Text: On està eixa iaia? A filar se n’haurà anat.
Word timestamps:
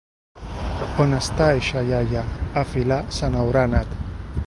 On 1.03 1.13
està 1.17 1.51
eixa 1.59 1.85
iaia? 1.91 2.25
A 2.63 2.67
filar 2.75 3.01
se 3.19 3.33
n’haurà 3.35 3.69
anat. 3.71 3.99